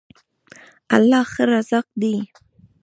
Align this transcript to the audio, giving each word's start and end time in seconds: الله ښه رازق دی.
الله 0.95 1.21
ښه 1.31 1.43
رازق 1.51 1.85
دی. 2.01 2.15